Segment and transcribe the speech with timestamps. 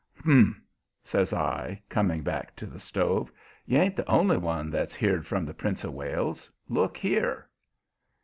[0.25, 0.57] "Humph!"
[1.03, 3.31] says I, coming back to the stove;
[3.67, 6.49] "you ain't the only one that's heard from the Prince of Wales.
[6.67, 7.47] Look here!"